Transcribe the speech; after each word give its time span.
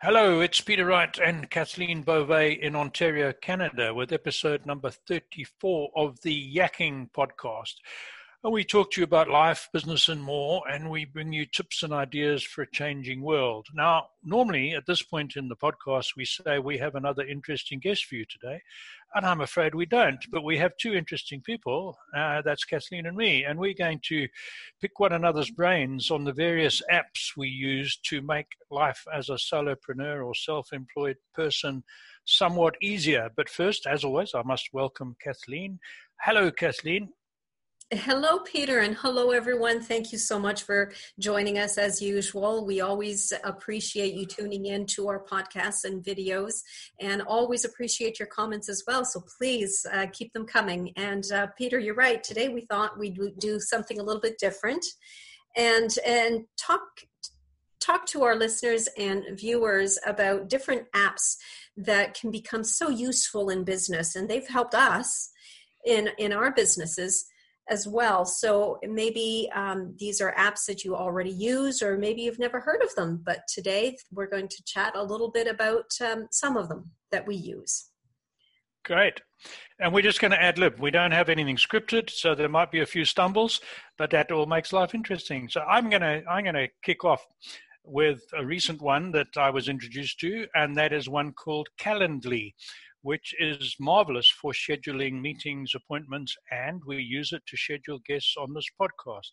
Hello, 0.00 0.38
it's 0.38 0.60
Peter 0.60 0.86
Wright 0.86 1.18
and 1.18 1.50
Kathleen 1.50 2.02
Beauvais 2.02 2.52
in 2.52 2.76
Ontario, 2.76 3.32
Canada, 3.32 3.92
with 3.92 4.12
episode 4.12 4.64
number 4.64 4.90
34 4.92 5.90
of 5.96 6.20
the 6.20 6.54
Yakking 6.54 7.10
podcast. 7.10 7.74
We 8.44 8.62
talk 8.62 8.92
to 8.92 9.00
you 9.00 9.04
about 9.04 9.28
life, 9.28 9.68
business, 9.72 10.08
and 10.08 10.22
more, 10.22 10.62
and 10.70 10.88
we 10.88 11.04
bring 11.04 11.32
you 11.32 11.46
tips 11.46 11.82
and 11.82 11.92
ideas 11.92 12.44
for 12.44 12.62
a 12.62 12.70
changing 12.70 13.22
world. 13.22 13.66
Now, 13.74 14.10
normally 14.22 14.72
at 14.72 14.86
this 14.86 15.02
point 15.02 15.34
in 15.34 15.48
the 15.48 15.56
podcast, 15.56 16.14
we 16.16 16.24
say 16.24 16.60
we 16.60 16.78
have 16.78 16.94
another 16.94 17.24
interesting 17.24 17.80
guest 17.80 18.04
for 18.04 18.14
you 18.14 18.24
today, 18.24 18.62
and 19.14 19.24
I'm 19.24 19.40
afraid 19.40 19.74
we 19.74 19.86
don't, 19.86 20.24
but 20.30 20.44
we 20.44 20.58
have 20.58 20.76
two 20.76 20.94
interesting 20.94 21.40
people. 21.40 21.96
Uh, 22.16 22.42
that's 22.42 22.64
Kathleen 22.64 23.06
and 23.06 23.16
me, 23.16 23.44
and 23.44 23.58
we're 23.58 23.74
going 23.74 24.00
to 24.08 24.28
pick 24.80 25.00
one 25.00 25.12
another's 25.12 25.50
brains 25.50 26.10
on 26.10 26.24
the 26.24 26.32
various 26.32 26.82
apps 26.92 27.36
we 27.36 27.48
use 27.48 27.98
to 28.06 28.20
make 28.20 28.46
life 28.70 29.04
as 29.12 29.28
a 29.28 29.34
solopreneur 29.34 30.24
or 30.24 30.34
self 30.34 30.72
employed 30.72 31.16
person 31.34 31.82
somewhat 32.26 32.74
easier. 32.82 33.30
But 33.36 33.48
first, 33.48 33.86
as 33.86 34.04
always, 34.04 34.32
I 34.34 34.42
must 34.42 34.68
welcome 34.72 35.16
Kathleen. 35.22 35.78
Hello, 36.20 36.50
Kathleen. 36.50 37.08
Hello, 37.90 38.40
Peter, 38.40 38.80
and 38.80 38.94
hello, 38.96 39.30
everyone. 39.30 39.80
Thank 39.80 40.12
you 40.12 40.18
so 40.18 40.38
much 40.38 40.64
for 40.64 40.92
joining 41.18 41.56
us 41.56 41.78
as 41.78 42.02
usual. 42.02 42.66
We 42.66 42.82
always 42.82 43.32
appreciate 43.44 44.12
you 44.12 44.26
tuning 44.26 44.66
in 44.66 44.84
to 44.88 45.08
our 45.08 45.24
podcasts 45.24 45.84
and 45.84 46.04
videos, 46.04 46.60
and 47.00 47.22
always 47.22 47.64
appreciate 47.64 48.18
your 48.18 48.28
comments 48.28 48.68
as 48.68 48.82
well. 48.86 49.06
So 49.06 49.22
please 49.38 49.86
uh, 49.90 50.04
keep 50.12 50.34
them 50.34 50.44
coming. 50.44 50.92
And 50.96 51.24
uh, 51.32 51.46
Peter, 51.56 51.78
you're 51.78 51.94
right. 51.94 52.22
Today 52.22 52.50
we 52.50 52.66
thought 52.66 52.98
we'd 52.98 53.18
do 53.38 53.58
something 53.58 53.98
a 53.98 54.02
little 54.02 54.20
bit 54.20 54.36
different, 54.38 54.84
and 55.56 55.90
and 56.04 56.44
talk 56.58 56.82
talk 57.80 58.04
to 58.08 58.22
our 58.22 58.36
listeners 58.36 58.90
and 58.98 59.24
viewers 59.32 59.98
about 60.04 60.50
different 60.50 60.92
apps 60.92 61.36
that 61.78 62.12
can 62.12 62.30
become 62.30 62.64
so 62.64 62.90
useful 62.90 63.48
in 63.48 63.64
business, 63.64 64.14
and 64.14 64.28
they've 64.28 64.48
helped 64.48 64.74
us 64.74 65.30
in 65.86 66.10
in 66.18 66.34
our 66.34 66.52
businesses 66.52 67.24
as 67.70 67.86
well. 67.86 68.24
So 68.24 68.78
maybe 68.82 69.50
um, 69.54 69.94
these 69.98 70.20
are 70.20 70.34
apps 70.36 70.64
that 70.66 70.84
you 70.84 70.96
already 70.96 71.30
use, 71.30 71.82
or 71.82 71.98
maybe 71.98 72.22
you've 72.22 72.38
never 72.38 72.60
heard 72.60 72.82
of 72.82 72.94
them. 72.94 73.22
But 73.24 73.40
today 73.48 73.96
we're 74.12 74.28
going 74.28 74.48
to 74.48 74.62
chat 74.64 74.94
a 74.96 75.02
little 75.02 75.30
bit 75.30 75.46
about 75.46 75.86
um, 76.00 76.28
some 76.30 76.56
of 76.56 76.68
them 76.68 76.90
that 77.12 77.26
we 77.26 77.36
use. 77.36 77.90
Great. 78.84 79.20
And 79.80 79.92
we're 79.92 80.02
just 80.02 80.20
going 80.20 80.30
to 80.30 80.42
ad 80.42 80.58
lib. 80.58 80.80
We 80.80 80.90
don't 80.90 81.12
have 81.12 81.28
anything 81.28 81.56
scripted, 81.56 82.10
so 82.10 82.34
there 82.34 82.48
might 82.48 82.72
be 82.72 82.80
a 82.80 82.86
few 82.86 83.04
stumbles, 83.04 83.60
but 83.96 84.10
that 84.10 84.32
all 84.32 84.46
makes 84.46 84.72
life 84.72 84.94
interesting. 84.94 85.48
So 85.48 85.60
I'm 85.60 85.90
going 85.90 86.02
to 86.02 86.22
I'm 86.28 86.44
going 86.44 86.54
to 86.54 86.68
kick 86.82 87.04
off 87.04 87.24
with 87.84 88.20
a 88.36 88.44
recent 88.44 88.80
one 88.82 89.12
that 89.12 89.28
I 89.36 89.50
was 89.50 89.68
introduced 89.68 90.18
to, 90.20 90.46
and 90.54 90.76
that 90.76 90.92
is 90.92 91.08
one 91.08 91.32
called 91.32 91.68
Calendly 91.80 92.54
which 93.08 93.34
is 93.40 93.74
marvelous 93.80 94.28
for 94.28 94.52
scheduling 94.52 95.18
meetings, 95.22 95.72
appointments, 95.74 96.36
and 96.50 96.82
we 96.86 96.98
use 96.98 97.32
it 97.32 97.40
to 97.46 97.56
schedule 97.56 97.98
guests 98.06 98.34
on 98.38 98.52
this 98.52 98.68
podcast. 98.78 99.30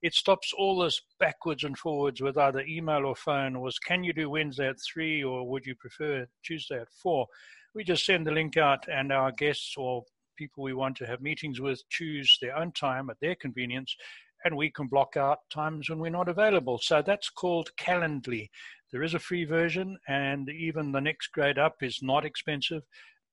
It 0.00 0.14
stops 0.14 0.54
all 0.56 0.78
this 0.78 0.98
backwards 1.20 1.62
and 1.62 1.76
forwards 1.76 2.22
with 2.22 2.38
either 2.38 2.62
email 2.62 3.04
or 3.04 3.14
phone, 3.14 3.60
was 3.60 3.78
can 3.78 4.02
you 4.02 4.14
do 4.14 4.30
Wednesday 4.30 4.70
at 4.70 4.76
three, 4.80 5.22
or 5.22 5.46
would 5.46 5.66
you 5.66 5.74
prefer 5.74 6.26
Tuesday 6.42 6.80
at 6.80 6.88
four? 7.02 7.26
We 7.74 7.84
just 7.84 8.06
send 8.06 8.26
the 8.26 8.30
link 8.30 8.56
out, 8.56 8.88
and 8.88 9.12
our 9.12 9.30
guests 9.30 9.74
or 9.76 10.04
people 10.38 10.64
we 10.64 10.72
want 10.72 10.96
to 10.96 11.06
have 11.06 11.20
meetings 11.20 11.60
with 11.60 11.82
choose 11.90 12.38
their 12.40 12.56
own 12.56 12.72
time 12.72 13.10
at 13.10 13.20
their 13.20 13.34
convenience, 13.34 13.94
and 14.46 14.56
we 14.56 14.70
can 14.70 14.86
block 14.86 15.18
out 15.18 15.40
times 15.52 15.90
when 15.90 15.98
we're 15.98 16.18
not 16.20 16.30
available. 16.30 16.78
So 16.78 17.02
that's 17.02 17.28
called 17.28 17.68
Calendly. 17.78 18.48
There 18.90 19.02
is 19.02 19.12
a 19.12 19.18
free 19.18 19.44
version, 19.44 19.98
and 20.08 20.48
even 20.48 20.92
the 20.92 21.00
next 21.02 21.26
grade 21.32 21.58
up 21.58 21.76
is 21.82 21.98
not 22.00 22.24
expensive. 22.24 22.84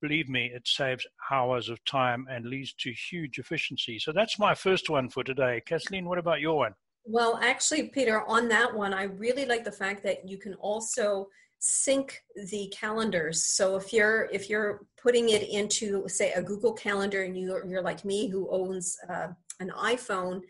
Believe 0.02 0.30
me, 0.30 0.52
it 0.54 0.68
saves 0.68 1.06
hours 1.32 1.70
of 1.70 1.84
time 1.86 2.28
and 2.30 2.46
leads 2.46 2.74
to 2.74 2.92
huge 2.92 3.40
efficiency. 3.40 3.98
So 4.00 4.12
that's 4.12 4.38
my 4.38 4.54
first 4.54 4.90
one 4.90 5.10
for 5.10 5.24
today. 5.24 5.62
Kathleen, 5.66 6.06
what 6.06 6.18
about 6.18 6.42
your 6.42 6.58
one? 6.58 6.74
Well, 7.06 7.40
actually, 7.42 7.90
Peter, 7.90 8.24
on 8.28 8.48
that 8.50 8.74
one, 8.74 8.94
I 8.94 9.04
really 9.04 9.46
like 9.46 9.64
the 9.64 9.72
fact 9.72 10.04
that 10.04 10.28
you 10.28 10.38
can 10.38 10.56
also 10.56 11.28
sync 11.60 12.22
the 12.50 12.72
calendars. 12.76 13.46
So 13.46 13.76
if 13.76 13.94
you're 13.94 14.30
if 14.32 14.50
you're 14.50 14.82
putting 15.02 15.30
it 15.30 15.48
into 15.50 16.08
say 16.08 16.32
a 16.34 16.42
Google 16.42 16.74
Calendar 16.74 17.24
and 17.24 17.38
you 17.38 17.60
you're 17.68 17.82
like 17.82 18.06
me 18.06 18.28
who 18.28 18.50
owns 18.52 18.98
uh, 19.10 19.28
an 19.60 19.72
iPhone, 19.78 20.42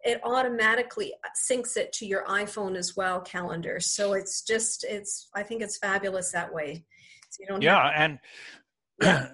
it 0.00 0.20
automatically 0.24 1.12
syncs 1.48 1.76
it 1.76 1.92
to 1.94 2.06
your 2.06 2.24
iPhone 2.26 2.76
as 2.76 2.96
well 2.96 3.20
calendar. 3.20 3.80
So 3.80 4.12
it's 4.14 4.42
just 4.42 4.84
it's 4.84 5.28
I 5.34 5.42
think 5.42 5.62
it's 5.62 5.78
fabulous 5.78 6.32
that 6.32 6.52
way. 6.52 6.84
So 7.30 7.38
you 7.40 7.46
don't 7.46 7.62
yeah, 7.62 7.82
have- 7.82 7.92
and 7.96 8.12
yeah. 8.12 8.18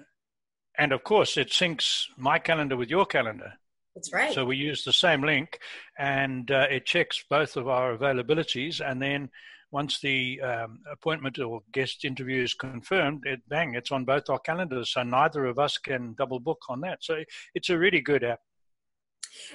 and 0.77 0.91
of 0.91 1.03
course 1.03 1.37
it 1.37 1.49
syncs 1.49 2.05
my 2.17 2.39
calendar 2.39 2.77
with 2.77 2.89
your 2.89 3.05
calendar. 3.05 3.53
That's 3.95 4.13
right. 4.13 4.33
So 4.33 4.45
we 4.45 4.55
use 4.55 4.83
the 4.83 4.93
same 4.93 5.21
link, 5.21 5.59
and 5.99 6.49
uh, 6.49 6.67
it 6.69 6.85
checks 6.85 7.23
both 7.29 7.57
of 7.57 7.67
our 7.67 7.97
availabilities, 7.97 8.79
and 8.79 9.01
then 9.01 9.29
once 9.71 9.99
the 9.99 10.39
um, 10.41 10.79
appointment 10.91 11.39
or 11.39 11.61
guest 11.71 12.03
interview 12.03 12.43
is 12.43 12.53
confirmed, 12.53 13.21
it 13.25 13.41
bang, 13.47 13.73
it's 13.75 13.91
on 13.91 14.05
both 14.05 14.29
our 14.29 14.39
calendars, 14.39 14.91
so 14.93 15.03
neither 15.03 15.45
of 15.45 15.59
us 15.59 15.77
can 15.77 16.13
double 16.17 16.39
book 16.39 16.61
on 16.69 16.81
that. 16.81 17.03
So 17.03 17.23
it's 17.55 17.69
a 17.69 17.77
really 17.77 18.01
good 18.01 18.23
app. 18.23 18.39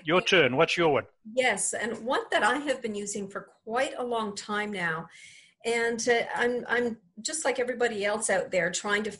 Your 0.04 0.22
turn. 0.22 0.56
What's 0.56 0.76
your 0.76 0.90
one? 0.90 1.04
Yes, 1.34 1.74
and 1.74 1.98
one 2.04 2.22
that 2.30 2.42
I 2.42 2.56
have 2.58 2.80
been 2.80 2.94
using 2.94 3.28
for 3.28 3.48
quite 3.64 3.92
a 3.98 4.04
long 4.04 4.34
time 4.34 4.72
now, 4.72 5.06
and 5.66 6.06
uh, 6.08 6.22
I'm 6.34 6.64
I'm 6.66 6.96
just 7.20 7.44
like 7.44 7.58
everybody 7.58 8.04
else 8.04 8.30
out 8.30 8.50
there 8.50 8.70
trying 8.70 9.02
to 9.04 9.12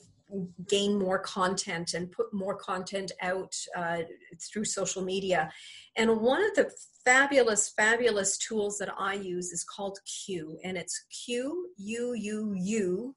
gain 0.69 0.98
more 0.98 1.19
content 1.19 1.94
and 1.94 2.10
put 2.10 2.32
more 2.32 2.54
content 2.56 3.12
out 3.20 3.54
uh, 3.76 3.98
through 4.41 4.64
social 4.64 5.03
media. 5.03 5.50
And 5.97 6.20
one 6.20 6.42
of 6.42 6.54
the 6.54 6.70
fabulous, 7.04 7.69
fabulous 7.69 8.37
tools 8.37 8.78
that 8.78 8.92
I 8.98 9.14
use 9.14 9.53
is 9.53 9.64
called 9.64 9.98
Quuu, 10.06 10.56
and 10.64 10.76
it's 10.76 11.04
Q 11.25 11.69
U 11.76 12.14
U 12.14 12.54
U 12.59 13.16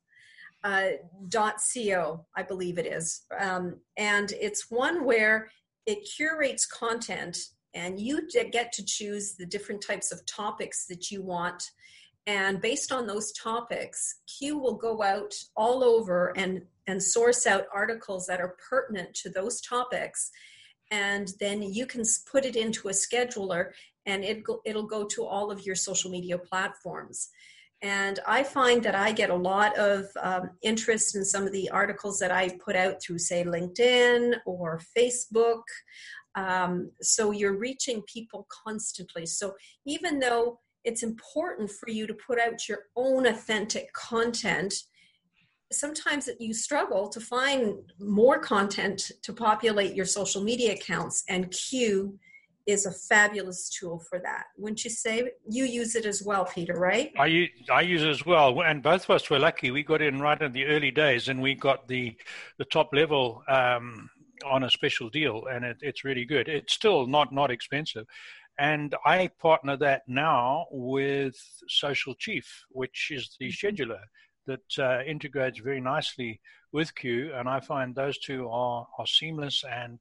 uh, 0.63 0.89
dot 1.27 1.55
co, 1.73 2.25
I 2.35 2.43
believe 2.43 2.77
it 2.77 2.85
is. 2.85 3.21
Um, 3.39 3.77
and 3.97 4.31
it's 4.33 4.69
one 4.69 5.05
where 5.05 5.49
it 5.85 6.07
curates 6.15 6.65
content 6.65 7.37
and 7.73 7.99
you 7.99 8.27
get 8.51 8.71
to 8.73 8.85
choose 8.85 9.35
the 9.35 9.45
different 9.45 9.81
types 9.81 10.11
of 10.11 10.25
topics 10.25 10.85
that 10.87 11.11
you 11.11 11.21
want 11.21 11.63
and 12.27 12.61
based 12.61 12.91
on 12.91 13.07
those 13.07 13.31
topics 13.31 14.19
Quuu 14.27 14.59
will 14.59 14.75
go 14.75 15.01
out 15.01 15.33
all 15.55 15.83
over 15.83 16.33
and 16.37 16.61
and 16.89 17.01
source 17.01 17.45
out 17.45 17.65
articles 17.73 18.25
that 18.27 18.41
are 18.41 18.57
pertinent 18.69 19.13
to 19.13 19.29
those 19.29 19.61
topics 19.61 20.31
and 20.91 21.33
then 21.39 21.61
you 21.61 21.85
can 21.85 22.03
put 22.31 22.45
it 22.45 22.55
into 22.55 22.89
a 22.89 22.91
scheduler 22.91 23.71
and 24.05 24.23
it 24.23 24.43
it'll 24.65 24.87
go 24.87 25.05
to 25.05 25.23
all 25.23 25.51
of 25.51 25.65
your 25.65 25.75
social 25.75 26.09
media 26.09 26.37
platforms 26.37 27.29
and 27.81 28.19
I 28.27 28.43
find 28.43 28.83
that 28.83 28.95
I 28.95 29.13
get 29.13 29.29
a 29.29 29.35
lot 29.35 29.77
of 29.77 30.05
um, 30.21 30.49
interest 30.61 31.15
in 31.15 31.23
some 31.23 31.45
of 31.45 31.53
the 31.53 31.69
articles 31.69 32.19
that 32.19 32.31
I 32.31 32.49
put 32.63 32.75
out 32.75 33.01
through, 33.01 33.19
say, 33.19 33.45
LinkedIn 33.45 34.35
or 34.45 34.81
Facebook. 34.97 35.61
Um, 36.35 36.91
so 37.01 37.31
you're 37.31 37.57
reaching 37.57 38.03
people 38.03 38.47
constantly. 38.65 39.25
So 39.25 39.53
even 39.85 40.19
though 40.19 40.59
it's 40.83 41.03
important 41.03 41.71
for 41.71 41.89
you 41.89 42.05
to 42.05 42.13
put 42.13 42.39
out 42.39 42.67
your 42.67 42.79
own 42.97 43.25
authentic 43.25 43.93
content, 43.93 44.73
sometimes 45.71 46.29
you 46.39 46.53
struggle 46.53 47.09
to 47.09 47.19
find 47.19 47.75
more 47.99 48.39
content 48.39 49.11
to 49.21 49.33
populate 49.33 49.95
your 49.95 50.05
social 50.05 50.43
media 50.43 50.73
accounts, 50.73 51.23
and 51.27 51.51
Quuu 51.51 52.17
is 52.65 52.85
a 52.85 52.91
fabulous 52.91 53.69
tool 53.69 53.99
for 53.99 54.19
that. 54.19 54.45
Wouldn't 54.57 54.83
you 54.83 54.89
say? 54.89 55.31
You 55.49 55.65
use 55.65 55.95
it 55.95 56.05
as 56.05 56.21
well, 56.23 56.45
Peter, 56.45 56.73
right? 56.73 57.11
I 57.17 57.25
use, 57.27 57.49
I 57.71 57.81
use 57.81 58.03
it 58.03 58.09
as 58.09 58.25
well, 58.25 58.61
and 58.61 58.81
both 58.83 59.03
of 59.05 59.11
us 59.11 59.29
were 59.29 59.39
lucky. 59.39 59.71
We 59.71 59.83
got 59.83 60.01
in 60.01 60.19
right 60.19 60.39
in 60.41 60.51
the 60.51 60.65
early 60.65 60.91
days, 60.91 61.29
and 61.29 61.41
we 61.41 61.55
got 61.55 61.87
the 61.87 62.15
the 62.57 62.65
top 62.65 62.89
level 62.93 63.43
um, 63.47 64.09
on 64.45 64.63
a 64.63 64.69
special 64.69 65.09
deal, 65.09 65.45
and 65.51 65.65
it, 65.65 65.77
it's 65.81 66.03
really 66.03 66.25
good. 66.25 66.47
It's 66.47 66.73
still 66.73 67.07
not 67.07 67.33
not 67.33 67.51
expensive, 67.51 68.05
and 68.59 68.95
I 69.05 69.29
partner 69.39 69.77
that 69.77 70.03
now 70.07 70.67
with 70.71 71.35
Social 71.67 72.13
Chief, 72.15 72.65
which 72.69 73.09
is 73.11 73.35
the 73.39 73.47
mm-hmm. 73.47 73.67
scheduler 73.67 74.01
that 74.49 74.79
uh, 74.79 75.03
integrates 75.03 75.59
very 75.59 75.79
nicely 75.79 76.41
with 76.71 76.93
Quuu. 76.95 77.37
and 77.39 77.47
I 77.47 77.59
find 77.59 77.95
those 77.95 78.17
two 78.17 78.49
are 78.49 78.87
are 78.97 79.07
seamless 79.07 79.63
and 79.63 79.99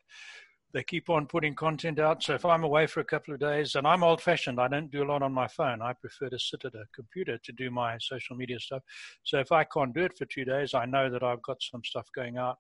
they 0.75 0.83
keep 0.83 1.09
on 1.09 1.27
putting 1.27 1.55
content 1.55 1.99
out. 1.99 2.23
So 2.23 2.35
if 2.35 2.45
I'm 2.45 2.65
away 2.65 2.87
for 2.87 3.01
a 3.01 3.05
couple 3.05 3.33
of 3.33 3.41
days, 3.41 3.75
and 3.75 3.87
I'm 3.87 4.05
old 4.05 4.21
fashioned, 4.21 4.61
I 4.61 4.69
don't 4.69 4.91
do 4.91 5.03
a 5.03 5.11
lot 5.11 5.23
on 5.23 5.33
my 5.33 5.49
phone. 5.49 5.81
I 5.81 5.95
prefer 5.95 6.29
to 6.29 6.39
sit 6.39 6.65
at 6.65 6.75
a 6.75 6.85
computer 6.95 7.39
to 7.39 7.53
do 7.53 7.71
my 7.71 7.97
social 7.99 8.37
media 8.37 8.61
stuff. 8.61 8.83
So 9.25 9.39
if 9.39 9.51
I 9.51 9.65
can't 9.65 9.95
do 9.95 10.05
it 10.05 10.17
for 10.19 10.27
two 10.27 10.45
days, 10.45 10.75
I 10.75 10.85
know 10.85 11.09
that 11.11 11.23
I've 11.23 11.43
got 11.43 11.63
some 11.63 11.83
stuff 11.85 12.07
going 12.15 12.37
out. 12.37 12.59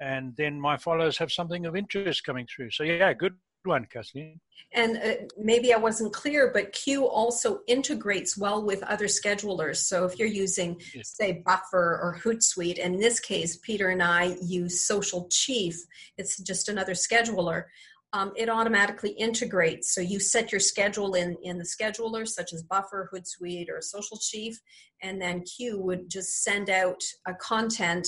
And 0.00 0.36
then 0.36 0.60
my 0.60 0.76
followers 0.76 1.16
have 1.16 1.32
something 1.32 1.64
of 1.64 1.74
interest 1.74 2.24
coming 2.24 2.46
through. 2.46 2.72
So 2.72 2.82
yeah, 2.84 3.14
good 3.14 3.36
one, 3.66 3.86
Kathleen. 3.86 4.40
And 4.72 4.96
uh, 4.96 5.14
maybe 5.38 5.72
I 5.72 5.78
wasn't 5.78 6.12
clear, 6.12 6.50
but 6.52 6.72
Quuu 6.72 7.02
also 7.02 7.60
integrates 7.66 8.36
well 8.36 8.64
with 8.64 8.82
other 8.82 9.06
schedulers. 9.06 9.76
So 9.76 10.04
if 10.04 10.18
you're 10.18 10.28
using, 10.28 10.80
yes. 10.94 11.14
say, 11.16 11.42
Buffer 11.44 11.98
or 12.02 12.18
Hootsuite, 12.22 12.78
in 12.78 12.98
this 12.98 13.20
case, 13.20 13.56
Peter 13.56 13.88
and 13.88 14.02
I 14.02 14.36
use 14.42 14.84
Social 14.84 15.28
Chief, 15.30 15.76
it's 16.18 16.38
just 16.38 16.68
another 16.68 16.92
scheduler. 16.92 17.64
Um, 18.12 18.32
it 18.36 18.48
automatically 18.48 19.10
integrates. 19.10 19.94
So 19.94 20.00
you 20.00 20.20
set 20.20 20.52
your 20.52 20.60
schedule 20.60 21.14
in 21.14 21.36
in 21.42 21.58
the 21.58 21.64
scheduler, 21.64 22.26
such 22.26 22.52
as 22.52 22.62
Buffer, 22.62 23.10
Hootsuite, 23.12 23.68
or 23.68 23.80
Social 23.82 24.16
Chief, 24.16 24.58
and 25.02 25.20
then 25.20 25.42
Quuu 25.42 25.78
would 25.78 26.08
just 26.08 26.42
send 26.42 26.70
out 26.70 27.02
a 27.26 27.34
content 27.34 28.06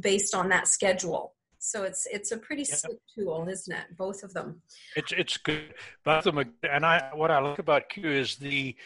based 0.00 0.34
on 0.34 0.48
that 0.48 0.68
schedule. 0.68 1.34
So 1.64 1.84
it's 1.84 2.06
it's 2.12 2.30
a 2.30 2.36
pretty 2.36 2.64
yeah. 2.68 2.74
slick 2.74 2.98
tool, 3.14 3.48
isn't 3.48 3.74
it? 3.74 3.96
Both 3.96 4.22
of 4.22 4.34
them. 4.34 4.60
It's 4.96 5.12
it's 5.12 5.38
good. 5.38 5.72
Both 6.04 6.26
of 6.26 6.34
them, 6.34 6.38
are, 6.38 6.68
and 6.68 6.84
I 6.84 7.10
what 7.14 7.30
I 7.30 7.38
like 7.38 7.58
about 7.58 7.88
Quuu 7.88 8.04
is 8.04 8.36
the 8.36 8.76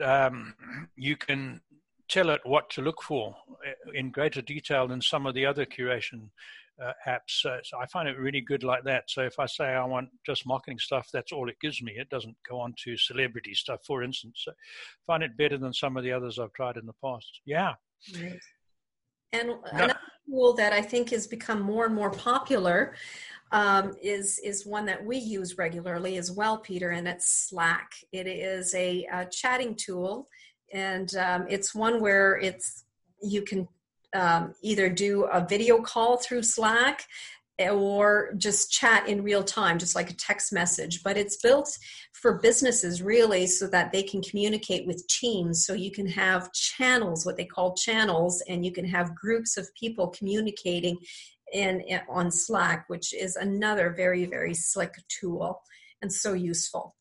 um, 0.00 0.54
you 0.94 1.16
can 1.16 1.60
tell 2.08 2.30
it 2.30 2.40
what 2.44 2.70
to 2.70 2.82
look 2.82 3.02
for 3.02 3.34
uh, 3.66 3.90
in 3.92 4.12
greater 4.12 4.40
detail 4.40 4.86
than 4.86 5.02
some 5.02 5.26
of 5.26 5.34
the 5.34 5.44
other 5.44 5.66
curation 5.66 6.30
uh, 6.80 6.92
apps. 7.08 7.40
So, 7.40 7.58
so, 7.64 7.78
I 7.78 7.86
find 7.86 8.08
it 8.08 8.16
really 8.16 8.40
good 8.40 8.62
like 8.62 8.84
that. 8.84 9.10
So 9.10 9.22
if 9.22 9.40
I 9.40 9.46
say 9.46 9.64
I 9.64 9.84
want 9.84 10.08
just 10.24 10.46
marketing 10.46 10.78
stuff, 10.78 11.08
that's 11.12 11.32
all 11.32 11.48
it 11.48 11.60
gives 11.60 11.82
me. 11.82 11.94
It 11.96 12.08
doesn't 12.08 12.36
go 12.48 12.60
on 12.60 12.72
to 12.84 12.96
celebrity 12.96 13.54
stuff, 13.54 13.80
for 13.84 14.04
instance. 14.04 14.42
So 14.44 14.52
I 14.52 15.04
find 15.06 15.24
it 15.24 15.36
better 15.36 15.58
than 15.58 15.72
some 15.72 15.96
of 15.96 16.04
the 16.04 16.12
others 16.12 16.38
I've 16.38 16.52
tried 16.52 16.76
in 16.76 16.86
the 16.86 16.94
past. 17.04 17.40
Yeah. 17.44 17.74
Right. 18.14 18.38
And 19.32 19.48
no. 19.48 19.60
another 19.72 19.98
tool 20.28 20.54
that 20.54 20.72
I 20.72 20.82
think 20.82 21.10
has 21.10 21.26
become 21.26 21.60
more 21.60 21.86
and 21.86 21.94
more 21.94 22.10
popular 22.10 22.94
um, 23.50 23.94
is 24.02 24.38
is 24.40 24.66
one 24.66 24.86
that 24.86 25.04
we 25.04 25.16
use 25.16 25.56
regularly 25.56 26.18
as 26.18 26.30
well, 26.30 26.58
Peter, 26.58 26.90
and 26.90 27.08
it's 27.08 27.48
Slack. 27.48 27.92
It 28.12 28.26
is 28.26 28.74
a, 28.74 29.06
a 29.10 29.26
chatting 29.26 29.74
tool, 29.74 30.28
and 30.72 31.14
um, 31.16 31.46
it's 31.48 31.74
one 31.74 32.00
where 32.00 32.38
it's 32.38 32.84
you 33.22 33.42
can 33.42 33.66
um, 34.14 34.54
either 34.62 34.88
do 34.88 35.24
a 35.24 35.46
video 35.46 35.80
call 35.80 36.18
through 36.18 36.42
Slack 36.42 37.04
or 37.60 38.32
just 38.36 38.70
chat 38.70 39.08
in 39.08 39.22
real 39.22 39.42
time, 39.42 39.78
just 39.78 39.94
like 39.94 40.10
a 40.10 40.16
text 40.16 40.52
message. 40.52 41.02
But 41.02 41.16
it's 41.16 41.36
built 41.36 41.76
for 42.12 42.38
businesses 42.38 43.02
really 43.02 43.46
so 43.46 43.66
that 43.68 43.92
they 43.92 44.02
can 44.02 44.22
communicate 44.22 44.86
with 44.86 45.06
teams. 45.08 45.66
So 45.66 45.72
you 45.72 45.90
can 45.90 46.06
have 46.06 46.52
channels, 46.52 47.26
what 47.26 47.36
they 47.36 47.44
call 47.44 47.74
channels, 47.74 48.42
and 48.48 48.64
you 48.64 48.72
can 48.72 48.84
have 48.84 49.14
groups 49.14 49.56
of 49.56 49.68
people 49.74 50.08
communicating 50.08 50.98
in, 51.52 51.80
in 51.80 52.00
on 52.08 52.30
Slack, 52.30 52.84
which 52.88 53.12
is 53.14 53.36
another 53.36 53.94
very, 53.96 54.26
very 54.26 54.54
slick 54.54 54.94
tool 55.08 55.60
and 56.02 56.12
so 56.12 56.32
useful. 56.32 56.94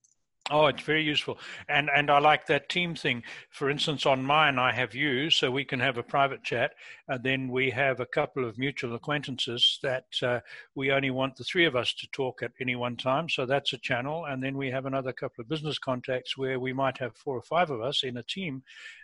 Oh, 0.49 0.67
it's 0.67 0.83
very 0.83 1.03
useful, 1.03 1.37
and 1.67 1.89
and 1.93 2.09
I 2.09 2.19
like 2.19 2.47
that 2.47 2.69
team 2.69 2.95
thing. 2.95 3.23
For 3.49 3.69
instance, 3.69 4.05
on 4.05 4.23
mine, 4.23 4.57
I 4.57 4.71
have 4.71 4.95
you, 4.95 5.29
so 5.29 5.51
we 5.51 5.65
can 5.65 5.81
have 5.81 5.97
a 5.97 6.03
private 6.03 6.41
chat, 6.41 6.73
and 7.09 7.21
then 7.21 7.49
we 7.49 7.69
have 7.71 7.99
a 7.99 8.05
couple 8.05 8.45
of 8.45 8.57
mutual 8.57 8.95
acquaintances 8.95 9.77
that 9.83 10.05
uh, 10.23 10.39
we 10.73 10.89
only 10.89 11.11
want 11.11 11.35
the 11.35 11.43
three 11.43 11.65
of 11.65 11.75
us 11.75 11.93
to 11.95 12.07
talk 12.13 12.43
at 12.43 12.53
any 12.61 12.77
one 12.77 12.95
time. 12.95 13.27
So 13.27 13.45
that's 13.45 13.73
a 13.73 13.77
channel, 13.77 14.23
and 14.23 14.41
then 14.41 14.55
we 14.55 14.71
have 14.71 14.85
another 14.85 15.11
couple 15.11 15.41
of 15.41 15.49
business 15.49 15.77
contacts 15.79 16.37
where 16.37 16.61
we 16.61 16.71
might 16.71 16.97
have 16.99 17.17
four 17.17 17.35
or 17.35 17.41
five 17.41 17.69
of 17.69 17.81
us 17.81 18.03
in 18.03 18.15
a 18.15 18.23
team, 18.23 18.63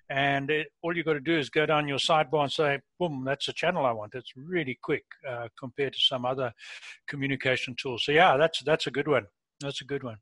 and 0.10 0.50
it, 0.50 0.68
all 0.82 0.96
you've 0.96 1.06
got 1.06 1.14
to 1.14 1.20
do 1.20 1.38
is 1.38 1.50
go 1.50 1.66
down 1.66 1.90
your 1.90 1.98
sidebar 1.98 2.44
and 2.44 2.54
say, 2.54 2.80
"Boom, 2.98 3.24
that's 3.26 3.50
a 3.50 3.54
channel 3.54 3.86
I 3.86 3.92
want." 3.92 4.16
It's 4.16 4.32
really 4.38 4.80
quick 4.82 5.04
uh, 5.30 5.50
compared 5.60 5.92
to 5.92 6.00
some 6.00 6.24
other 6.26 6.54
communication 7.06 7.76
tools. 7.76 8.06
So 8.06 8.14
yeah, 8.14 8.38
that's 8.38 8.64
that's 8.64 8.88
a 8.88 8.92
good 8.92 9.10
one. 9.10 9.26
That's 9.60 9.82
a 9.82 9.86
good 9.86 10.04
one. 10.04 10.20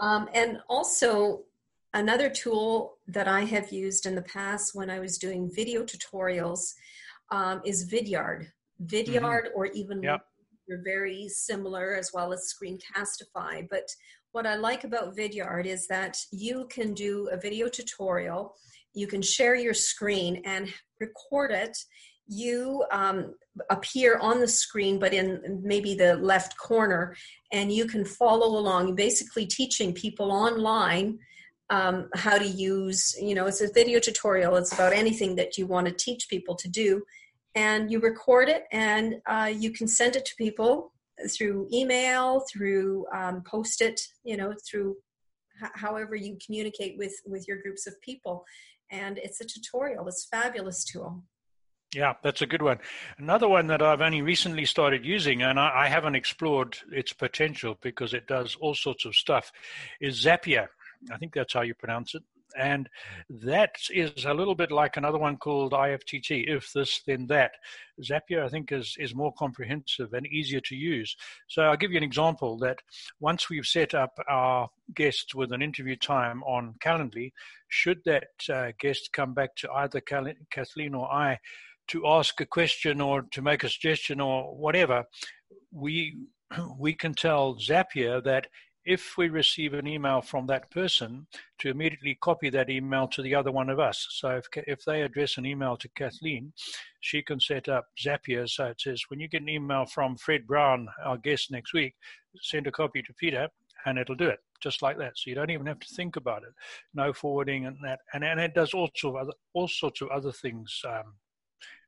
Um, 0.00 0.28
and 0.34 0.58
also, 0.68 1.42
another 1.94 2.30
tool 2.30 2.98
that 3.08 3.28
I 3.28 3.42
have 3.42 3.72
used 3.72 4.06
in 4.06 4.14
the 4.14 4.22
past 4.22 4.74
when 4.74 4.90
I 4.90 4.98
was 4.98 5.18
doing 5.18 5.50
video 5.52 5.84
tutorials 5.84 6.74
um, 7.30 7.60
is 7.64 7.90
Vidyard. 7.90 8.46
Vidyard, 8.84 9.46
mm-hmm. 9.46 9.56
or 9.56 9.66
even 9.66 10.02
yep. 10.02 10.24
they're 10.66 10.82
very 10.84 11.28
similar, 11.28 11.94
as 11.94 12.10
well 12.12 12.32
as 12.32 12.52
Screencastify. 12.52 13.68
But 13.70 13.88
what 14.32 14.46
I 14.46 14.56
like 14.56 14.84
about 14.84 15.16
Vidyard 15.16 15.66
is 15.66 15.86
that 15.88 16.18
you 16.30 16.66
can 16.70 16.94
do 16.94 17.28
a 17.30 17.36
video 17.36 17.68
tutorial, 17.68 18.54
you 18.94 19.06
can 19.06 19.22
share 19.22 19.54
your 19.54 19.74
screen 19.74 20.42
and 20.44 20.72
record 21.00 21.50
it 21.50 21.76
you 22.26 22.84
um, 22.90 23.34
appear 23.70 24.18
on 24.18 24.40
the 24.40 24.48
screen, 24.48 24.98
but 24.98 25.12
in 25.12 25.60
maybe 25.62 25.94
the 25.94 26.16
left 26.16 26.56
corner, 26.56 27.16
and 27.52 27.72
you 27.72 27.86
can 27.86 28.04
follow 28.04 28.58
along, 28.58 28.94
basically 28.94 29.46
teaching 29.46 29.92
people 29.92 30.32
online 30.32 31.18
um, 31.70 32.08
how 32.14 32.36
to 32.36 32.46
use, 32.46 33.16
you 33.20 33.34
know, 33.34 33.46
it's 33.46 33.62
a 33.62 33.72
video 33.72 33.98
tutorial. 33.98 34.56
It's 34.56 34.72
about 34.72 34.92
anything 34.92 35.36
that 35.36 35.56
you 35.56 35.66
want 35.66 35.86
to 35.86 35.92
teach 35.92 36.28
people 36.28 36.54
to 36.56 36.68
do. 36.68 37.02
And 37.54 37.90
you 37.90 37.98
record 38.00 38.48
it 38.48 38.64
and 38.72 39.16
uh, 39.26 39.50
you 39.54 39.70
can 39.70 39.88
send 39.88 40.16
it 40.16 40.24
to 40.26 40.34
people 40.36 40.92
through 41.30 41.68
email, 41.72 42.44
through 42.52 43.06
um, 43.14 43.42
post 43.42 43.80
it, 43.80 44.00
you 44.24 44.36
know, 44.36 44.54
through 44.66 44.96
h- 45.62 45.70
however 45.74 46.14
you 46.14 46.36
communicate 46.44 46.96
with, 46.98 47.14
with 47.26 47.46
your 47.48 47.62
groups 47.62 47.86
of 47.86 48.00
people. 48.02 48.44
And 48.90 49.18
it's 49.18 49.40
a 49.40 49.44
tutorial, 49.44 50.06
it's 50.08 50.26
fabulous 50.26 50.84
tool. 50.84 51.22
Yeah, 51.94 52.14
that's 52.22 52.40
a 52.40 52.46
good 52.46 52.62
one. 52.62 52.78
Another 53.18 53.48
one 53.48 53.66
that 53.66 53.82
I've 53.82 54.00
only 54.00 54.22
recently 54.22 54.64
started 54.64 55.04
using, 55.04 55.42
and 55.42 55.60
I, 55.60 55.84
I, 55.84 55.88
haven't 55.88 56.14
explored 56.14 56.78
its 56.90 57.12
potential 57.12 57.76
because 57.82 58.14
it 58.14 58.26
does 58.26 58.56
all 58.60 58.74
sorts 58.74 59.04
of 59.04 59.14
stuff, 59.14 59.52
is 60.00 60.24
Zapier. 60.24 60.68
I 61.12 61.18
think 61.18 61.34
that's 61.34 61.52
how 61.52 61.60
you 61.60 61.74
pronounce 61.74 62.14
it. 62.14 62.22
And 62.58 62.88
that 63.28 63.76
is 63.90 64.24
a 64.24 64.34
little 64.34 64.54
bit 64.54 64.70
like 64.70 64.96
another 64.96 65.18
one 65.18 65.36
called 65.36 65.72
IFTT, 65.72 66.44
if 66.48 66.72
this, 66.72 67.02
then 67.06 67.26
that. 67.28 67.52
Zapier, 68.02 68.44
I 68.44 68.48
think, 68.48 68.72
is, 68.72 68.96
is 68.98 69.14
more 69.14 69.32
comprehensive 69.38 70.12
and 70.12 70.26
easier 70.26 70.60
to 70.60 70.74
use. 70.74 71.16
So 71.48 71.62
I'll 71.62 71.76
give 71.76 71.92
you 71.92 71.98
an 71.98 72.02
example 72.02 72.58
that 72.58 72.78
once 73.20 73.48
we've 73.48 73.66
set 73.66 73.94
up 73.94 74.18
our 74.28 74.68
guests 74.94 75.34
with 75.34 75.52
an 75.52 75.62
interview 75.62 75.96
time 75.96 76.42
on 76.44 76.74
Calendly, 76.82 77.32
should 77.68 78.00
that 78.04 78.28
uh, 78.50 78.72
guest 78.78 79.10
come 79.12 79.34
back 79.34 79.56
to 79.56 79.70
either 79.72 80.00
Kathleen 80.50 80.94
or 80.94 81.10
I, 81.12 81.38
to 81.88 82.06
ask 82.06 82.40
a 82.40 82.46
question 82.46 83.00
or 83.00 83.22
to 83.32 83.42
make 83.42 83.64
a 83.64 83.68
suggestion 83.68 84.20
or 84.20 84.56
whatever, 84.56 85.04
we 85.70 86.16
we 86.78 86.94
can 86.94 87.14
tell 87.14 87.54
Zapier 87.56 88.22
that 88.24 88.46
if 88.84 89.16
we 89.16 89.28
receive 89.28 89.74
an 89.74 89.86
email 89.86 90.20
from 90.20 90.46
that 90.48 90.68
person, 90.70 91.26
to 91.60 91.68
immediately 91.68 92.18
copy 92.20 92.50
that 92.50 92.68
email 92.68 93.06
to 93.06 93.22
the 93.22 93.34
other 93.34 93.52
one 93.52 93.70
of 93.70 93.78
us. 93.78 94.08
So 94.10 94.30
if 94.30 94.46
if 94.66 94.84
they 94.84 95.02
address 95.02 95.38
an 95.38 95.46
email 95.46 95.76
to 95.76 95.88
Kathleen, 95.90 96.52
she 97.00 97.22
can 97.22 97.38
set 97.38 97.68
up 97.68 97.86
Zapier. 97.98 98.48
So 98.48 98.66
it 98.66 98.80
says 98.80 99.02
when 99.08 99.20
you 99.20 99.28
get 99.28 99.42
an 99.42 99.48
email 99.48 99.86
from 99.86 100.16
Fred 100.16 100.46
Brown, 100.46 100.88
our 101.04 101.16
guest 101.16 101.50
next 101.50 101.72
week, 101.72 101.94
send 102.40 102.66
a 102.66 102.72
copy 102.72 103.02
to 103.02 103.14
Peter, 103.14 103.48
and 103.86 103.98
it'll 103.98 104.16
do 104.16 104.28
it 104.28 104.40
just 104.60 104.82
like 104.82 104.96
that. 104.98 105.12
So 105.16 105.28
you 105.28 105.34
don't 105.34 105.50
even 105.50 105.66
have 105.66 105.80
to 105.80 105.94
think 105.94 106.16
about 106.16 106.44
it. 106.44 106.54
No 106.94 107.12
forwarding 107.12 107.66
and 107.66 107.76
that, 107.84 108.00
and 108.14 108.24
and 108.24 108.40
it 108.40 108.54
does 108.54 108.74
all 108.74 108.90
sorts 108.94 109.04
of 109.04 109.16
other 109.16 109.32
all 109.52 109.68
sorts 109.68 110.00
of 110.00 110.08
other 110.08 110.32
things. 110.32 110.82
Um, 110.88 111.14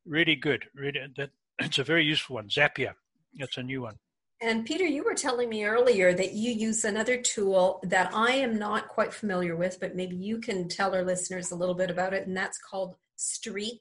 really 0.06 0.36
good. 0.36 0.64
Really, 0.74 1.00
that 1.16 1.30
it's 1.58 1.78
a 1.78 1.84
very 1.84 2.04
useful 2.04 2.36
one. 2.36 2.48
Zapier. 2.48 2.94
That's 3.38 3.56
a 3.56 3.62
new 3.62 3.82
one. 3.82 3.98
And 4.40 4.66
Peter, 4.66 4.84
you 4.84 5.04
were 5.04 5.14
telling 5.14 5.48
me 5.48 5.64
earlier 5.64 6.12
that 6.12 6.32
you 6.32 6.52
use 6.52 6.84
another 6.84 7.16
tool 7.16 7.80
that 7.84 8.10
I 8.12 8.32
am 8.32 8.58
not 8.58 8.88
quite 8.88 9.14
familiar 9.14 9.56
with, 9.56 9.80
but 9.80 9.96
maybe 9.96 10.16
you 10.16 10.38
can 10.38 10.68
tell 10.68 10.94
our 10.94 11.04
listeners 11.04 11.50
a 11.50 11.56
little 11.56 11.74
bit 11.74 11.90
about 11.90 12.12
it, 12.12 12.26
and 12.26 12.36
that's 12.36 12.58
called 12.58 12.96
Streak. 13.16 13.80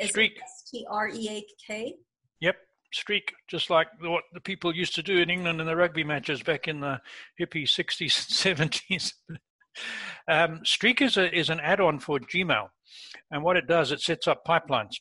Streak. 0.00 0.38
S 0.42 0.68
T 0.70 0.86
R 0.90 1.08
E 1.08 1.28
A 1.28 1.46
K. 1.64 1.96
Yep, 2.40 2.56
Streak, 2.92 3.32
just 3.46 3.70
like 3.70 3.88
what 4.00 4.24
the 4.32 4.40
people 4.40 4.74
used 4.74 4.94
to 4.94 5.02
do 5.02 5.18
in 5.18 5.30
England 5.30 5.60
in 5.60 5.66
the 5.66 5.76
rugby 5.76 6.02
matches 6.02 6.42
back 6.42 6.66
in 6.66 6.80
the 6.80 7.00
hippie 7.38 7.64
60s 7.64 8.46
and 8.46 8.70
70s. 8.70 9.12
um, 10.28 10.60
Streak 10.64 11.02
is, 11.02 11.18
a, 11.18 11.32
is 11.36 11.50
an 11.50 11.60
add 11.60 11.80
on 11.80 12.00
for 12.00 12.18
Gmail. 12.18 12.68
And 13.30 13.44
what 13.44 13.56
it 13.56 13.68
does, 13.68 13.92
it 13.92 14.00
sets 14.00 14.26
up 14.26 14.44
pipelines 14.44 14.96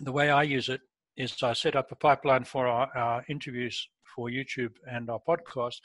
the 0.00 0.12
way 0.12 0.30
I 0.30 0.42
use 0.42 0.68
it 0.68 0.80
is 1.16 1.42
I 1.42 1.54
set 1.54 1.76
up 1.76 1.90
a 1.90 1.96
pipeline 1.96 2.44
for 2.44 2.66
our, 2.66 2.90
our 2.94 3.24
interviews 3.28 3.88
for 4.14 4.28
YouTube 4.28 4.72
and 4.90 5.08
our 5.10 5.20
podcast. 5.26 5.80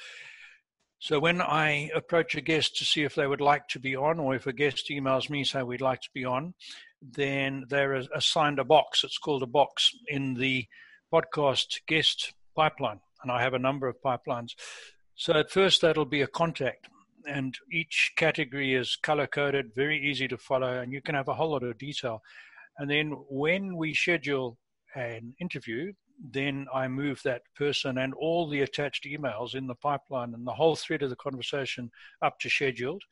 So 1.00 1.20
when 1.20 1.42
I 1.42 1.90
approach 1.96 2.36
a 2.36 2.42
guest 2.42 2.78
to 2.78 2.86
see 2.86 3.04
if 3.04 3.16
they 3.16 3.26
would 3.26 3.42
like 3.42 3.68
to 3.70 3.80
be 3.80 3.96
on, 3.96 4.20
or 4.20 4.36
if 4.36 4.46
a 4.46 4.54
guest 4.54 4.90
emails 4.90 5.30
me 5.30 5.44
say 5.44 5.64
we'd 5.64 5.82
like 5.82 6.02
to 6.02 6.10
be 6.14 6.26
on, 6.26 6.54
then 7.02 7.66
they're 7.70 7.94
assigned 7.94 8.60
a 8.60 8.64
box. 8.64 9.04
It's 9.04 9.18
called 9.18 9.42
a 9.42 9.48
box 9.48 9.92
in 10.08 10.36
the 10.36 10.68
podcast 11.12 11.80
guest 11.88 12.34
pipeline, 12.56 13.00
and 13.24 13.32
I 13.32 13.42
have 13.42 13.56
a 13.56 13.60
number 13.60 13.88
of 13.88 14.02
pipelines. 14.06 14.52
So 15.16 15.34
at 15.34 15.50
first 15.50 15.82
that'll 15.82 16.06
be 16.06 16.22
a 16.22 16.28
contact, 16.28 16.88
and 17.28 17.58
each 17.72 18.14
category 18.16 18.76
is 18.76 18.96
color 18.96 19.26
coded, 19.26 19.74
very 19.76 20.00
easy 20.00 20.28
to 20.28 20.38
follow, 20.38 20.82
and 20.82 20.94
you 20.94 21.02
can 21.02 21.16
have 21.16 21.28
a 21.30 21.34
whole 21.34 21.52
lot 21.52 21.64
of 21.64 21.78
detail. 21.80 22.22
And 22.78 22.90
then 22.90 23.12
when 23.30 23.76
we 23.76 23.94
schedule 23.94 24.58
an 24.96 25.34
interview, 25.40 25.94
then 26.32 26.68
I 26.74 26.88
move 26.88 27.22
that 27.24 27.42
person 27.56 27.98
and 27.98 28.14
all 28.14 28.48
the 28.48 28.62
attached 28.62 29.06
emails 29.06 29.56
in 29.56 29.68
the 29.68 29.76
pipeline 29.76 30.34
and 30.34 30.46
the 30.46 30.54
whole 30.54 30.76
thread 30.76 31.02
of 31.02 31.10
the 31.10 31.16
conversation 31.16 31.90
up 32.22 32.40
to 32.40 32.50
scheduled. 32.50 33.04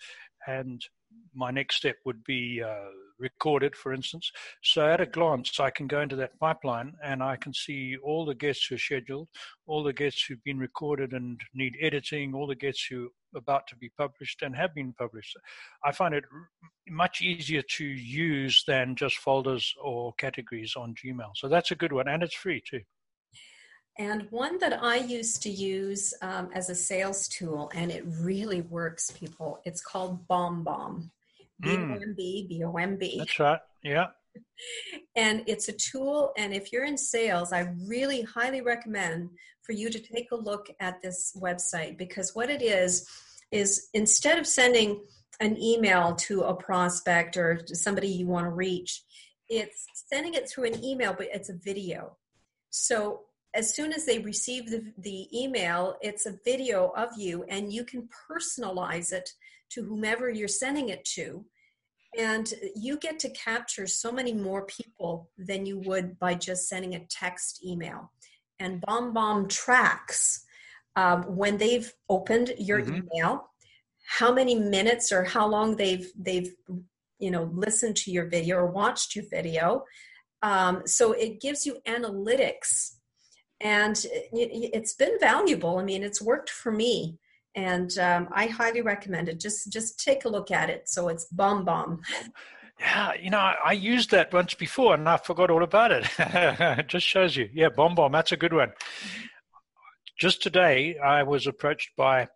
And 0.47 0.81
my 1.33 1.51
next 1.51 1.75
step 1.75 1.97
would 2.05 2.23
be 2.23 2.61
uh, 2.61 2.89
recorded, 3.19 3.75
for 3.75 3.93
instance. 3.93 4.31
So 4.63 4.87
at 4.87 5.01
a 5.01 5.05
glance, 5.05 5.59
I 5.59 5.69
can 5.69 5.87
go 5.87 6.01
into 6.01 6.15
that 6.17 6.39
pipeline 6.39 6.93
and 7.03 7.21
I 7.21 7.35
can 7.35 7.53
see 7.53 7.97
all 8.03 8.25
the 8.25 8.35
guests 8.35 8.65
who 8.67 8.75
are 8.75 8.79
scheduled, 8.79 9.27
all 9.67 9.83
the 9.83 9.93
guests 9.93 10.25
who've 10.25 10.43
been 10.43 10.59
recorded 10.59 11.13
and 11.13 11.39
need 11.53 11.75
editing, 11.81 12.33
all 12.33 12.47
the 12.47 12.55
guests 12.55 12.85
who 12.89 13.05
are 13.05 13.39
about 13.39 13.67
to 13.67 13.75
be 13.75 13.91
published 13.97 14.41
and 14.41 14.55
have 14.55 14.73
been 14.73 14.93
published. 14.93 15.37
I 15.83 15.91
find 15.91 16.15
it 16.15 16.23
much 16.87 17.21
easier 17.21 17.61
to 17.77 17.85
use 17.85 18.63
than 18.67 18.95
just 18.95 19.17
folders 19.17 19.73
or 19.81 20.13
categories 20.13 20.73
on 20.75 20.95
Gmail. 20.95 21.31
So 21.35 21.47
that's 21.47 21.71
a 21.71 21.75
good 21.75 21.93
one, 21.93 22.07
and 22.07 22.23
it's 22.23 22.35
free 22.35 22.63
too. 22.67 22.81
And 23.99 24.27
one 24.31 24.57
that 24.59 24.81
I 24.81 24.95
used 24.95 25.43
to 25.43 25.49
use 25.49 26.13
um, 26.21 26.49
as 26.53 26.69
a 26.69 26.75
sales 26.75 27.27
tool, 27.27 27.69
and 27.75 27.91
it 27.91 28.05
really 28.07 28.61
works, 28.61 29.11
people, 29.11 29.59
it's 29.65 29.81
called 29.81 30.25
BombBomb. 30.27 31.09
B 31.59 31.71
O 31.71 31.73
M 31.73 32.13
B, 32.15 32.45
B 32.47 32.63
O 32.63 32.73
M 32.77 32.95
B. 32.95 33.17
That's 33.19 33.39
right. 33.39 33.59
Yeah. 33.83 34.07
And 35.15 35.43
it's 35.47 35.67
a 35.67 35.73
tool. 35.73 36.31
And 36.37 36.53
if 36.53 36.71
you're 36.71 36.85
in 36.85 36.97
sales, 36.97 37.51
I 37.51 37.73
really 37.87 38.21
highly 38.21 38.61
recommend 38.61 39.29
for 39.63 39.73
you 39.73 39.89
to 39.89 39.99
take 39.99 40.31
a 40.31 40.35
look 40.35 40.69
at 40.79 41.01
this 41.01 41.35
website 41.41 41.97
because 41.97 42.35
what 42.35 42.49
it 42.49 42.61
is, 42.61 43.07
is 43.51 43.89
instead 43.93 44.37
of 44.37 44.45
sending 44.45 45.01
an 45.39 45.57
email 45.61 46.15
to 46.15 46.41
a 46.41 46.53
prospect 46.53 47.35
or 47.37 47.61
somebody 47.67 48.07
you 48.07 48.27
want 48.27 48.45
to 48.45 48.51
reach, 48.51 49.03
it's 49.49 49.85
sending 49.93 50.35
it 50.35 50.49
through 50.49 50.65
an 50.65 50.83
email, 50.83 51.13
but 51.17 51.27
it's 51.33 51.49
a 51.49 51.53
video. 51.53 52.17
So 52.69 53.21
as 53.53 53.75
soon 53.75 53.93
as 53.93 54.05
they 54.05 54.19
receive 54.19 54.69
the, 54.69 54.93
the 54.97 55.27
email, 55.37 55.95
it's 56.01 56.25
a 56.25 56.37
video 56.45 56.91
of 56.95 57.09
you, 57.17 57.43
and 57.49 57.73
you 57.73 57.83
can 57.83 58.07
personalize 58.29 59.11
it 59.11 59.29
to 59.71 59.83
whomever 59.83 60.29
you're 60.29 60.47
sending 60.47 60.89
it 60.89 61.03
to. 61.05 61.45
And 62.17 62.51
you 62.75 62.97
get 62.97 63.19
to 63.19 63.29
capture 63.29 63.85
so 63.85 64.11
many 64.11 64.33
more 64.33 64.65
people 64.65 65.29
than 65.37 65.65
you 65.65 65.79
would 65.79 66.17
by 66.17 66.33
just 66.33 66.67
sending 66.67 66.95
a 66.95 67.05
text 67.05 67.63
email. 67.63 68.11
And 68.59 68.81
BombBomb 68.81 69.49
tracks 69.49 70.43
um, 70.95 71.23
when 71.35 71.57
they've 71.57 71.91
opened 72.09 72.53
your 72.57 72.81
mm-hmm. 72.81 73.01
email, 73.13 73.49
how 74.07 74.33
many 74.33 74.55
minutes 74.55 75.11
or 75.11 75.23
how 75.23 75.47
long 75.47 75.75
they've 75.75 76.11
they've 76.17 76.51
you 77.19 77.29
know 77.29 77.43
listened 77.53 77.95
to 77.97 78.11
your 78.11 78.25
video 78.27 78.57
or 78.57 78.65
watched 78.65 79.15
your 79.15 79.25
video. 79.29 79.85
Um, 80.41 80.83
so 80.85 81.11
it 81.11 81.41
gives 81.41 81.65
you 81.65 81.77
analytics 81.87 82.95
and 83.61 84.05
it's 84.31 84.93
been 84.93 85.19
valuable. 85.19 85.77
I 85.79 85.83
mean, 85.83 86.03
it's 86.03 86.21
worked 86.21 86.49
for 86.49 86.71
me, 86.71 87.17
and 87.55 87.97
um, 87.97 88.29
I 88.31 88.47
highly 88.47 88.81
recommend 88.81 89.29
it. 89.29 89.39
Just 89.39 89.71
just 89.71 89.99
take 90.03 90.25
a 90.25 90.29
look 90.29 90.51
at 90.51 90.69
it. 90.69 90.87
So 90.87 91.09
it's 91.09 91.27
BombBomb 91.35 91.99
Yeah, 92.79 93.13
you 93.21 93.29
know, 93.29 93.39
I, 93.39 93.73
used 93.73 94.11
that 94.11 94.31
once 94.31 94.53
before 94.53 94.93
and 94.93 95.07
I 95.07 95.17
forgot 95.17 95.51
all 95.51 95.63
about 95.63 95.91
it. 95.91 96.07
it 96.17 96.87
just 96.87 97.05
shows 97.05 97.35
you. 97.35 97.49
Yeah, 97.53 97.69
BombBomb 97.69 98.13
That's 98.13 98.31
a 98.31 98.37
good 98.37 98.53
one. 98.53 98.71
Just 100.17 100.41
today, 100.41 100.97
I 100.97 101.23
was 101.23 101.45
approached 101.45 101.91
by 101.97 102.27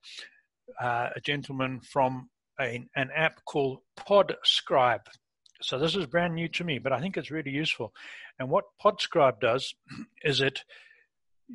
uh, 0.82 1.10
a 1.16 1.22
gentleman 1.22 1.80
from 1.82 2.30
a, 2.60 2.86
an 2.96 3.10
app 3.16 3.44
called 3.46 3.80
PodScribe. 3.98 5.06
So 5.62 5.80
this 5.80 5.96
is 5.96 6.06
brand 6.08 6.36
new 6.36 6.50
to 6.50 6.64
me, 6.64 6.78
but 6.78 6.92
I 6.92 7.00
think 7.00 7.16
it's 7.16 7.32
really 7.32 7.52
useful. 7.52 7.94
And 8.38 8.50
what 8.50 8.66
PodScribe 8.84 9.40
does 9.40 9.74
is 10.24 10.42
it 10.42 10.64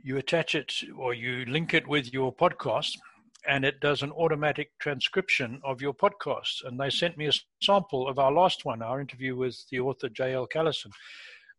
you 0.02 0.16
attach 0.16 0.54
it 0.54 0.72
or 0.96 1.14
you 1.14 1.44
link 1.46 1.74
it 1.74 1.86
with 1.86 2.12
your 2.12 2.34
podcast 2.34 2.96
and 3.46 3.64
it 3.64 3.80
does 3.80 4.02
an 4.02 4.12
automatic 4.12 4.70
transcription 4.78 5.60
of 5.64 5.80
your 5.80 5.94
podcast. 5.94 6.64
And 6.64 6.78
they 6.78 6.90
sent 6.90 7.16
me 7.16 7.28
a 7.28 7.32
sample 7.62 8.08
of 8.08 8.18
our 8.18 8.32
last 8.32 8.64
one, 8.64 8.82
our 8.82 9.00
interview 9.00 9.36
with 9.36 9.64
the 9.70 9.80
author 9.80 10.08
J.L. 10.08 10.48
Callison. 10.52 10.90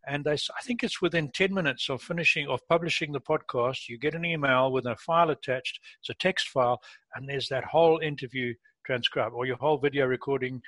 And 0.08 0.24
they, 0.24 0.34
I 0.34 0.62
think 0.64 0.84
it's 0.84 1.02
within 1.02 1.32
10 1.32 1.54
minutes 1.54 1.90
of 1.90 2.02
finishing, 2.02 2.48
of 2.48 2.68
publishing 2.68 3.12
the 3.12 3.22
podcast, 3.22 3.90
you 3.90 3.98
get 3.98 4.16
an 4.16 4.26
email 4.26 4.72
with 4.72 4.86
a 4.86 4.96
file 4.96 5.30
attached. 5.30 5.80
It's 6.00 6.10
a 6.10 6.14
text 6.14 6.50
file, 6.50 6.82
and 7.16 7.28
there's 7.28 7.50
that 7.50 7.66
whole 7.66 8.00
interview 8.00 8.54
transcribed 8.86 9.34
or 9.36 9.46
your 9.46 9.58
whole 9.58 9.78
video 9.78 10.06
recording 10.06 10.62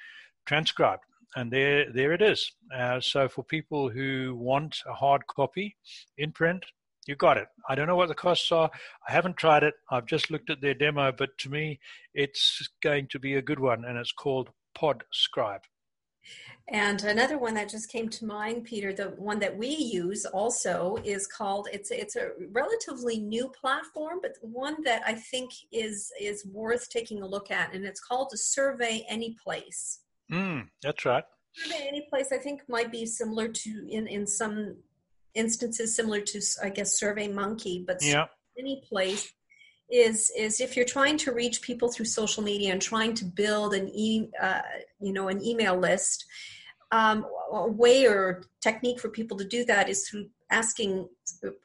transcribed. 0.45 1.03
And 1.35 1.51
there, 1.51 1.91
there 1.91 2.11
it 2.11 2.21
is. 2.21 2.51
Uh, 2.75 2.99
so 2.99 3.29
for 3.29 3.43
people 3.43 3.89
who 3.89 4.35
want 4.37 4.77
a 4.85 4.93
hard 4.93 5.25
copy 5.27 5.75
in 6.17 6.31
print, 6.31 6.65
you 7.07 7.15
got 7.15 7.37
it. 7.37 7.47
I 7.67 7.75
don't 7.75 7.87
know 7.87 7.95
what 7.95 8.09
the 8.09 8.15
costs 8.15 8.51
are. 8.51 8.69
I 9.07 9.11
haven't 9.11 9.37
tried 9.37 9.63
it. 9.63 9.73
I've 9.89 10.05
just 10.05 10.29
looked 10.29 10.49
at 10.49 10.61
their 10.61 10.73
demo, 10.73 11.11
but 11.11 11.37
to 11.39 11.49
me, 11.49 11.79
it's 12.13 12.69
going 12.83 13.07
to 13.11 13.19
be 13.19 13.35
a 13.35 13.41
good 13.41 13.59
one, 13.59 13.85
and 13.85 13.97
it's 13.97 14.11
called 14.11 14.49
PodScribe. 14.77 15.61
And 16.69 17.03
another 17.03 17.37
one 17.37 17.55
that 17.55 17.67
just 17.67 17.91
came 17.91 18.07
to 18.09 18.25
mind, 18.25 18.63
Peter, 18.63 18.93
the 18.93 19.09
one 19.17 19.39
that 19.39 19.57
we 19.57 19.67
use 19.67 20.25
also 20.25 20.97
is 21.03 21.27
called 21.27 21.67
it's 21.73 21.91
it's 21.91 22.15
a 22.15 22.29
relatively 22.51 23.19
new 23.19 23.49
platform, 23.49 24.19
but 24.21 24.37
one 24.41 24.81
that 24.83 25.01
I 25.05 25.13
think 25.15 25.51
is 25.71 26.11
is 26.19 26.45
worth 26.45 26.89
taking 26.89 27.23
a 27.23 27.27
look 27.27 27.51
at, 27.51 27.73
and 27.73 27.83
it's 27.83 27.99
called 27.99 28.31
a 28.33 28.37
Survey 28.37 29.05
Anyplace. 29.09 29.99
Mm, 30.31 30.69
that's 30.81 31.03
right. 31.03 31.23
Survey 31.53 31.87
Anyplace, 31.87 32.31
I 32.31 32.37
think, 32.37 32.61
might 32.69 32.91
be 32.91 33.05
similar 33.05 33.49
to 33.49 33.87
in 33.89 34.07
in 34.07 34.25
some 34.25 34.77
instances 35.35 35.95
similar 35.95 36.21
to 36.21 36.41
I 36.63 36.69
guess 36.69 36.99
Survey 36.99 37.27
Monkey, 37.27 37.83
but 37.85 37.97
yeah. 38.01 38.25
Anyplace 38.57 39.31
is 39.89 40.31
is 40.37 40.61
if 40.61 40.75
you're 40.75 40.85
trying 40.85 41.17
to 41.17 41.31
reach 41.31 41.61
people 41.61 41.91
through 41.91 42.05
social 42.05 42.43
media 42.43 42.71
and 42.71 42.81
trying 42.81 43.13
to 43.15 43.25
build 43.25 43.73
an 43.73 43.89
e 43.89 44.27
uh, 44.41 44.61
you 44.99 45.13
know 45.13 45.27
an 45.27 45.43
email 45.43 45.77
list. 45.77 46.25
Um, 46.93 47.25
a 47.53 47.69
way 47.69 48.05
or 48.05 48.43
technique 48.59 48.99
for 48.99 49.07
people 49.07 49.37
to 49.37 49.45
do 49.45 49.63
that 49.63 49.87
is 49.87 50.09
through 50.09 50.25
asking 50.51 51.07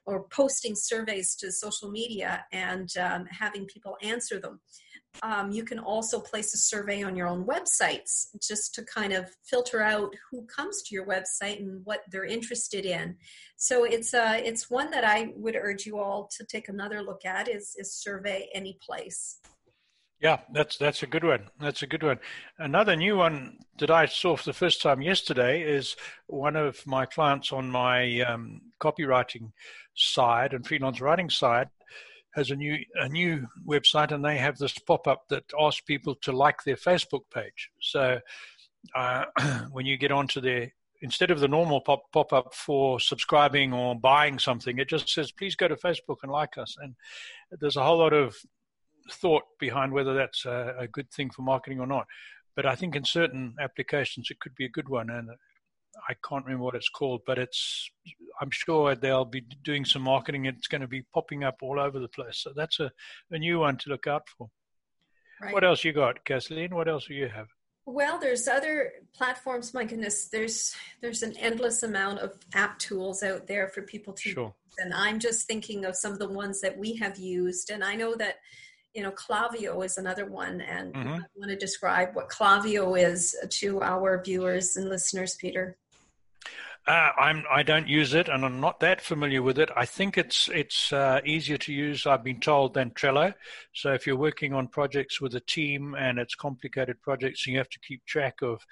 or 0.07 0.23
posting 0.29 0.75
surveys 0.77 1.35
to 1.37 1.51
social 1.51 1.91
media 1.91 2.45
and 2.53 2.97
um, 2.97 3.27
having 3.27 3.67
people 3.67 3.97
answer 4.03 4.39
them. 4.39 4.61
Um, 5.23 5.51
you 5.51 5.65
can 5.65 5.79
also 5.79 6.21
place 6.21 6.55
a 6.55 6.59
survey 6.59 7.03
on 7.03 7.17
your 7.17 7.29
own 7.29 7.45
websites 7.45 8.27
just 8.41 8.75
to 8.75 8.85
kind 8.85 9.13
of 9.13 9.31
filter 9.45 9.83
out 9.83 10.15
who 10.31 10.45
comes 10.47 10.83
to 10.83 10.95
your 10.95 11.07
website 11.07 11.61
and 11.61 11.85
what 11.85 12.01
they're 12.11 12.25
interested 12.25 12.85
in. 12.85 13.17
So 13.57 13.85
it's 13.85 14.15
uh, 14.15 14.41
it's 14.45 14.71
one 14.71 14.91
that 14.91 15.05
I 15.05 15.33
would 15.37 15.57
urge 15.57 15.87
you 15.87 15.99
all 15.99 16.29
to 16.37 16.45
take 16.45 16.69
another 16.69 17.03
look 17.03 17.25
at 17.25 17.49
is 17.49 17.75
is 17.79 17.95
survey 17.95 18.49
Anyplace. 18.55 19.39
Yeah, 20.21 20.39
that's 20.53 20.79
that's 20.79 21.03
a 21.03 21.07
good 21.07 21.25
one. 21.25 21.51
That's 21.61 21.83
a 21.83 21.87
good 21.87 22.03
one. 22.03 22.19
Another 22.59 22.97
new 22.97 23.17
one 23.17 23.59
that 23.79 23.91
I 23.91 24.07
saw 24.07 24.37
for 24.37 24.45
the 24.45 24.55
first 24.55 24.81
time 24.81 25.03
yesterday 25.03 25.63
is 25.63 25.95
one 26.27 26.57
of 26.57 26.87
my 26.87 27.05
clients 27.05 27.53
on 27.53 27.71
my 27.71 28.21
um, 28.21 28.63
copywriting 28.81 29.53
side 29.95 30.55
and 30.55 30.67
freelance 30.67 31.03
writing 31.03 31.29
side 31.29 31.69
has 32.37 32.51
a 32.51 32.57
new 32.57 32.79
a 32.97 33.09
new 33.09 33.49
website, 33.67 34.13
and 34.13 34.25
they 34.25 34.37
have 34.37 34.59
this 34.59 34.79
pop 34.79 35.09
up 35.09 35.25
that 35.31 35.45
asks 35.59 35.81
people 35.81 36.15
to 36.23 36.33
like 36.33 36.63
their 36.63 36.77
Facebook 36.77 37.23
page. 37.35 37.71
So 37.81 38.21
uh, 38.95 39.25
when 39.73 39.87
you 39.87 39.97
get 39.97 40.13
onto 40.13 40.41
their 40.41 40.73
instead 41.03 41.31
of 41.31 41.41
the 41.41 41.49
normal 41.49 41.81
pop 41.81 42.03
pop 42.13 42.33
up 42.33 42.55
for 42.55 43.01
subscribing 43.01 43.73
or 43.73 43.99
buying 43.99 44.39
something, 44.39 44.79
it 44.79 44.89
just 44.89 45.09
says 45.09 45.33
please 45.33 45.57
go 45.57 45.67
to 45.67 45.77
Facebook 45.77 46.19
and 46.23 46.31
like 46.31 46.59
us. 46.59 46.77
And 46.81 46.95
there's 47.61 47.77
a 47.77 47.85
whole 47.85 47.99
lot 47.99 48.13
of 48.13 48.37
thought 49.11 49.45
behind 49.59 49.93
whether 49.93 50.15
that's 50.15 50.45
a, 50.45 50.75
a 50.81 50.89
good 50.89 51.11
thing 51.11 51.31
for 51.31 51.43
marketing 51.43 51.81
or 51.81 51.87
not. 51.87 52.07
But 52.55 52.67
I 52.67 52.75
think 52.75 52.97
in 52.97 53.05
certain 53.05 53.55
applications 53.61 54.29
it 54.31 54.41
could 54.41 54.55
be 54.55 54.67
a 54.67 54.71
good 54.71 54.89
one, 54.89 55.11
and 55.11 55.31
I 56.09 56.15
can't 56.27 56.45
remember 56.45 56.65
what 56.65 56.75
it's 56.75 56.89
called, 56.89 57.23
but 57.27 57.39
it's 57.39 57.91
I'm 58.41 58.51
sure 58.51 58.95
they'll 58.95 59.25
be 59.25 59.43
doing 59.63 59.85
some 59.85 60.03
marketing. 60.03 60.47
It's 60.47 60.69
going 60.69 60.83
to 60.83 60.89
be 60.89 61.03
popping 61.15 61.45
up 61.45 61.57
all 61.63 61.81
over 61.81 61.99
the 61.99 62.09
place. 62.09 62.39
So 62.39 62.53
that's 62.55 62.81
a, 62.81 62.91
a 63.31 63.39
new 63.39 63.61
one 63.61 63.77
to 63.79 63.91
look 63.91 64.07
out 64.07 64.29
for. 64.37 64.49
Right. 65.41 65.53
What 65.53 65.65
else 65.65 65.85
you 65.85 65.93
got, 65.93 66.25
Kathleen? 66.25 66.75
What 66.75 66.89
else 66.89 67.07
do 67.07 67.15
you 67.15 67.29
have? 67.29 67.49
Well, 67.85 68.19
there's 68.19 68.49
other 68.49 68.93
platforms. 69.15 69.73
My 69.73 69.85
goodness, 69.85 70.29
there's 70.29 70.75
there's 71.01 71.23
an 71.23 71.37
endless 71.39 71.83
amount 71.83 72.19
of 72.19 72.35
app 72.53 72.79
tools 72.79 73.23
out 73.23 73.47
there 73.47 73.69
for 73.69 73.83
people 73.83 74.13
to 74.15 74.29
sure. 74.31 74.45
use. 74.45 74.53
And 74.79 74.93
I'm 74.93 75.21
just 75.21 75.47
thinking 75.47 75.85
of 75.85 75.97
some 75.97 76.13
of 76.13 76.19
the 76.19 76.29
ones 76.29 76.61
that 76.63 76.77
we 76.77 76.97
have 76.97 77.17
used. 77.17 77.71
And 77.71 77.85
I 77.85 77.95
know 77.95 78.17
that 78.17 78.37
you 78.93 79.03
know 79.03 79.13
Klaviyo 79.13 79.85
is 79.85 79.99
another 79.99 80.27
one. 80.27 80.61
And 80.61 80.95
mm-hmm. 80.95 81.09
I 81.09 81.21
want 81.37 81.51
to 81.51 81.57
describe 81.57 82.15
what 82.15 82.29
Klaviyo 82.29 83.01
is 83.01 83.37
to 83.49 83.81
our 83.83 84.21
viewers 84.23 84.77
and 84.77 84.89
listeners, 84.89 85.37
Peter. 85.37 85.77
Uh, 86.87 87.11
I'm 87.19 87.43
I 87.51 87.65
don't 87.65 87.89
use 87.89 88.15
it, 88.15 88.29
and 88.29 88.45
I'm 88.45 88.61
not 88.61 88.79
that 88.79 89.01
familiar 89.01 89.43
with 89.43 89.59
it. 89.59 89.71
I 89.75 89.85
think 89.87 90.17
it's 90.17 90.49
it's 90.55 90.93
uh, 90.93 91.21
easier 91.25 91.57
to 91.59 91.73
use. 91.73 92.07
I've 92.07 92.23
been 92.23 92.39
told 92.39 92.75
than 92.75 92.91
Trello. 92.91 93.35
So 93.75 93.93
if 93.93 94.07
you're 94.07 94.17
working 94.17 94.55
on 94.55 94.69
projects 94.69 95.21
with 95.21 95.35
a 95.35 95.41
team 95.41 95.97
and 95.99 96.21
it's 96.21 96.37
complicated 96.37 97.03
projects, 97.03 97.45
and 97.45 97.55
you 97.55 97.59
have 97.59 97.71
to 97.71 97.81
keep 97.81 98.05
track 98.07 98.41
of 98.41 98.65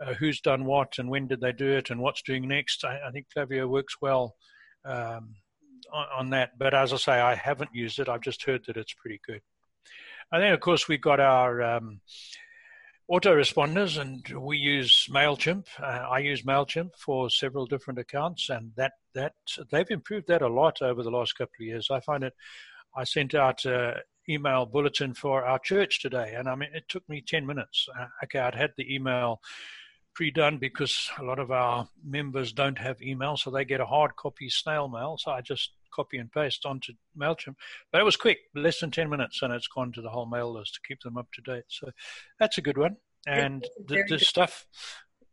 uh, 0.00 0.14
who's 0.14 0.40
done 0.40 0.64
what 0.64 0.98
and 0.98 1.10
when 1.10 1.26
did 1.26 1.42
they 1.42 1.52
do 1.52 1.68
it 1.68 1.90
and 1.90 2.00
what's 2.00 2.22
doing 2.22 2.48
next. 2.48 2.84
I, 2.84 3.00
I 3.06 3.10
think 3.10 3.26
Klaviyo 3.36 3.68
works 3.68 3.96
well 4.00 4.36
um, 4.86 5.34
on, 5.92 6.06
on 6.16 6.30
that. 6.30 6.58
But 6.58 6.72
as 6.72 6.94
I 6.94 6.96
say, 6.96 7.20
I 7.20 7.34
haven't 7.34 7.74
used 7.74 7.98
it. 7.98 8.08
I've 8.08 8.22
just 8.22 8.44
heard 8.44 8.64
that 8.66 8.78
it's 8.78 8.94
pretty 8.94 9.20
good. 9.26 9.42
And 10.32 10.42
then, 10.42 10.54
of 10.54 10.60
course, 10.60 10.88
we've 10.88 11.00
got 11.00 11.20
our 11.20 11.62
um, 11.62 12.00
autoresponders, 13.10 13.98
and 13.98 14.26
we 14.28 14.58
use 14.58 15.08
Mailchimp. 15.10 15.66
Uh, 15.80 16.06
I 16.10 16.18
use 16.18 16.42
Mailchimp 16.42 16.90
for 16.96 17.30
several 17.30 17.66
different 17.66 17.98
accounts, 17.98 18.50
and 18.50 18.72
that 18.76 18.92
that 19.14 19.34
they've 19.70 19.90
improved 19.90 20.28
that 20.28 20.42
a 20.42 20.48
lot 20.48 20.82
over 20.82 21.02
the 21.02 21.10
last 21.10 21.32
couple 21.32 21.54
of 21.60 21.66
years. 21.66 21.88
I 21.90 22.00
find 22.00 22.22
it. 22.22 22.34
I 22.94 23.04
sent 23.04 23.34
out 23.34 23.64
an 23.64 23.94
email 24.28 24.66
bulletin 24.66 25.14
for 25.14 25.44
our 25.44 25.58
church 25.58 26.00
today, 26.00 26.34
and 26.36 26.48
I 26.48 26.54
mean, 26.54 26.70
it 26.74 26.84
took 26.88 27.08
me 27.08 27.22
ten 27.26 27.46
minutes. 27.46 27.88
Uh, 27.98 28.06
okay, 28.24 28.40
I'd 28.40 28.54
had 28.54 28.72
the 28.76 28.94
email 28.94 29.40
pre-done 30.14 30.58
because 30.58 31.10
a 31.18 31.22
lot 31.22 31.38
of 31.38 31.50
our 31.50 31.88
members 32.04 32.52
don't 32.52 32.78
have 32.78 33.00
email, 33.00 33.36
so 33.36 33.50
they 33.50 33.64
get 33.64 33.80
a 33.80 33.86
hard 33.86 34.16
copy 34.16 34.50
snail 34.50 34.88
mail. 34.88 35.16
So 35.16 35.30
I 35.30 35.40
just 35.40 35.70
copy 35.98 36.18
and 36.18 36.30
paste 36.30 36.64
onto 36.64 36.92
MailChimp. 37.18 37.56
But 37.90 38.00
it 38.00 38.04
was 38.04 38.16
quick, 38.16 38.38
less 38.54 38.80
than 38.80 38.90
10 38.90 39.10
minutes, 39.10 39.40
and 39.42 39.52
it's 39.52 39.66
gone 39.66 39.92
to 39.92 40.02
the 40.02 40.10
whole 40.10 40.26
mail 40.26 40.52
list 40.52 40.74
to 40.74 40.80
keep 40.86 41.00
them 41.00 41.18
up 41.18 41.26
to 41.34 41.42
date. 41.42 41.64
So 41.68 41.90
that's 42.38 42.58
a 42.58 42.62
good 42.62 42.78
one. 42.78 42.96
And 43.26 43.66
the, 43.86 44.04
the 44.08 44.18
stuff, 44.18 44.66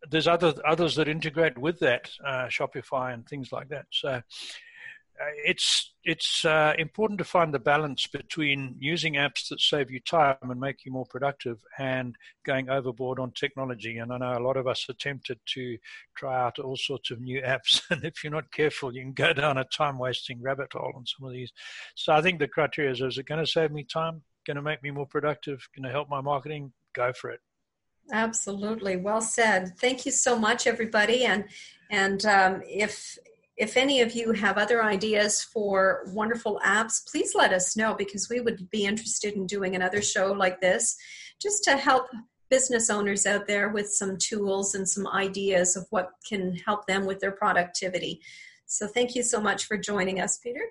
there's 0.09 0.27
other 0.27 0.53
others 0.67 0.95
that 0.95 1.07
integrate 1.07 1.57
with 1.57 1.79
that, 1.79 2.09
uh, 2.25 2.47
Shopify 2.47 3.13
and 3.13 3.27
things 3.27 3.51
like 3.51 3.69
that. 3.69 3.85
So 3.91 4.21
it's 5.45 5.93
it's 6.03 6.45
uh, 6.45 6.73
important 6.77 7.17
to 7.17 7.23
find 7.23 7.53
the 7.53 7.59
balance 7.59 8.05
between 8.05 8.75
using 8.79 9.13
apps 9.13 9.49
that 9.49 9.59
save 9.59 9.89
you 9.89 9.99
time 9.99 10.35
and 10.41 10.59
make 10.59 10.85
you 10.85 10.91
more 10.91 11.05
productive 11.09 11.57
and 11.79 12.15
going 12.45 12.69
overboard 12.69 13.19
on 13.19 13.31
technology. 13.31 13.97
And 13.97 14.13
I 14.13 14.17
know 14.19 14.37
a 14.37 14.45
lot 14.45 14.55
of 14.57 14.67
us 14.67 14.85
are 14.87 14.93
tempted 14.93 15.39
to 15.53 15.77
try 16.15 16.39
out 16.39 16.59
all 16.59 16.77
sorts 16.77 17.09
of 17.09 17.21
new 17.21 17.41
apps, 17.45 17.81
and 17.89 18.03
if 18.03 18.23
you're 18.23 18.33
not 18.33 18.51
careful, 18.51 18.93
you 18.93 19.01
can 19.01 19.13
go 19.13 19.33
down 19.33 19.57
a 19.57 19.65
time-wasting 19.65 20.41
rabbit 20.41 20.73
hole 20.73 20.93
on 20.95 21.05
some 21.05 21.27
of 21.27 21.33
these. 21.33 21.51
So 21.95 22.13
I 22.13 22.21
think 22.21 22.39
the 22.39 22.47
criteria 22.47 22.91
is: 22.91 23.01
is 23.01 23.17
it 23.17 23.27
going 23.27 23.43
to 23.43 23.51
save 23.51 23.71
me 23.71 23.83
time? 23.83 24.21
Going 24.45 24.57
to 24.57 24.61
make 24.61 24.83
me 24.83 24.91
more 24.91 25.07
productive? 25.07 25.67
Going 25.75 25.85
to 25.85 25.91
help 25.91 26.09
my 26.09 26.21
marketing? 26.21 26.71
Go 26.93 27.11
for 27.13 27.31
it. 27.31 27.39
Absolutely, 28.11 28.97
well 28.97 29.21
said. 29.21 29.77
Thank 29.79 30.05
you 30.05 30.11
so 30.11 30.37
much, 30.37 30.67
everybody. 30.67 31.25
And 31.25 31.45
and 31.89 32.23
um, 32.25 32.61
if 32.65 33.17
if 33.57 33.77
any 33.77 34.01
of 34.01 34.13
you 34.13 34.33
have 34.33 34.57
other 34.57 34.83
ideas 34.83 35.41
for 35.41 36.03
wonderful 36.07 36.59
apps, 36.65 37.05
please 37.09 37.33
let 37.35 37.53
us 37.53 37.77
know 37.77 37.93
because 37.93 38.29
we 38.29 38.41
would 38.41 38.69
be 38.69 38.85
interested 38.85 39.33
in 39.33 39.47
doing 39.47 39.75
another 39.75 40.01
show 40.01 40.33
like 40.33 40.59
this 40.59 40.97
just 41.41 41.63
to 41.63 41.77
help 41.77 42.07
business 42.49 42.89
owners 42.89 43.25
out 43.25 43.47
there 43.47 43.69
with 43.69 43.89
some 43.89 44.17
tools 44.17 44.75
and 44.75 44.87
some 44.87 45.07
ideas 45.07 45.75
of 45.75 45.85
what 45.89 46.11
can 46.27 46.53
help 46.65 46.85
them 46.85 47.05
with 47.05 47.19
their 47.19 47.31
productivity. 47.31 48.21
So, 48.65 48.87
thank 48.87 49.15
you 49.15 49.23
so 49.23 49.39
much 49.39 49.65
for 49.65 49.77
joining 49.77 50.19
us, 50.19 50.37
Peter. 50.37 50.61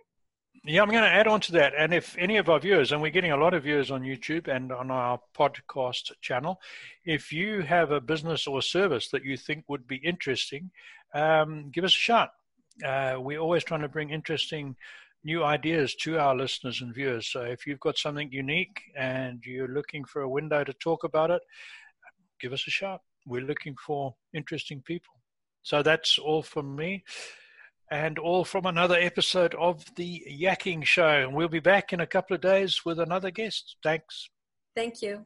Yeah, 0.66 0.82
I'm 0.82 0.90
going 0.90 1.02
to 1.04 1.08
add 1.08 1.26
on 1.26 1.40
to 1.42 1.52
that. 1.52 1.74
And 1.76 1.92
if 1.92 2.16
any 2.18 2.38
of 2.38 2.48
our 2.48 2.58
viewers, 2.58 2.92
and 2.92 3.02
we're 3.02 3.10
getting 3.10 3.32
a 3.32 3.36
lot 3.36 3.52
of 3.54 3.64
viewers 3.64 3.90
on 3.90 4.02
YouTube 4.02 4.48
and 4.48 4.72
on 4.72 4.90
our 4.90 5.20
podcast 5.36 6.12
channel, 6.22 6.60
if 7.04 7.32
you 7.32 7.60
have 7.62 7.90
a 7.90 8.00
business 8.00 8.46
or 8.46 8.62
service 8.62 9.08
that 9.10 9.24
you 9.24 9.36
think 9.36 9.64
would 9.68 9.86
be 9.86 9.96
interesting, 9.96 10.70
um, 11.12 11.70
give 11.70 11.84
us 11.84 11.94
a 11.94 11.98
shot 11.98 12.30
uh, 12.85 13.16
we're 13.19 13.38
always 13.38 13.64
trying 13.64 13.83
to 13.83 13.88
bring 13.88 14.11
interesting 14.11 14.76
new 15.25 15.43
ideas 15.43 15.95
to 15.95 16.19
our 16.19 16.37
listeners 16.37 16.81
and 16.83 16.95
viewers. 16.95 17.26
So 17.28 17.43
if 17.43 17.66
you've 17.66 17.81
got 17.81 17.97
something 17.97 18.31
unique 18.31 18.83
and 18.97 19.43
you're 19.45 19.69
looking 19.69 20.04
for 20.04 20.23
a 20.23 20.28
window 20.28 20.64
to 20.64 20.73
talk 20.75 21.04
about 21.04 21.31
it, 21.31 21.40
give 22.40 22.52
us 22.52 22.66
a 22.66 22.71
shot. 22.71 23.00
We're 23.26 23.43
looking 23.43 23.75
for 23.87 24.14
interesting 24.35 24.83
people. 24.83 25.14
So 25.62 25.83
that's 25.83 26.19
all 26.19 26.43
from 26.43 26.76
me 26.76 27.04
and 27.90 28.19
all 28.19 28.45
from 28.45 28.66
another 28.66 28.97
episode 28.97 29.54
of 29.54 29.83
the 29.97 30.23
Yakking 30.31 30.85
Show. 30.85 31.09
And 31.09 31.35
we'll 31.35 31.49
be 31.49 31.61
back 31.61 31.93
in 31.93 32.00
a 32.00 32.07
couple 32.07 32.35
of 32.35 32.43
days 32.43 32.85
with 32.85 32.99
another 32.99 33.31
guest. 33.31 33.76
Thanks. 33.83 34.28
Thank 34.76 35.00
you. 35.00 35.25